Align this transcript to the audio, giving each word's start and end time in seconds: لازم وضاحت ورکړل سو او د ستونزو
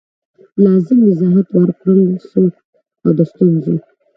لازم 0.63 0.99
وضاحت 1.07 1.47
ورکړل 1.53 2.01
سو 2.29 2.41
او 3.03 3.11
د 3.17 3.19
ستونزو 3.31 3.73